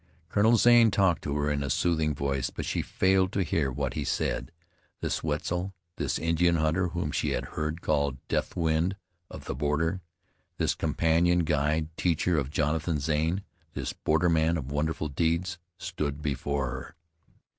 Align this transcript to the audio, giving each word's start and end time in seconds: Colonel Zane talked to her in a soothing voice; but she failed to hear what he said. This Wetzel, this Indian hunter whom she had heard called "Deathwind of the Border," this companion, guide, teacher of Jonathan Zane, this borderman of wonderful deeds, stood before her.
Colonel 0.29 0.55
Zane 0.57 0.89
talked 0.89 1.21
to 1.25 1.35
her 1.35 1.51
in 1.51 1.61
a 1.61 1.69
soothing 1.69 2.15
voice; 2.15 2.49
but 2.49 2.65
she 2.65 2.81
failed 2.81 3.31
to 3.33 3.43
hear 3.43 3.71
what 3.71 3.93
he 3.93 4.03
said. 4.03 4.51
This 4.99 5.23
Wetzel, 5.23 5.75
this 5.97 6.17
Indian 6.17 6.55
hunter 6.55 6.87
whom 6.87 7.11
she 7.11 7.33
had 7.33 7.49
heard 7.53 7.81
called 7.83 8.17
"Deathwind 8.27 8.95
of 9.29 9.45
the 9.45 9.53
Border," 9.53 10.01
this 10.57 10.73
companion, 10.73 11.43
guide, 11.43 11.95
teacher 11.97 12.39
of 12.39 12.49
Jonathan 12.49 12.99
Zane, 12.99 13.43
this 13.75 13.93
borderman 13.93 14.57
of 14.57 14.71
wonderful 14.71 15.07
deeds, 15.07 15.59
stood 15.77 16.23
before 16.23 16.65
her. 16.71 16.95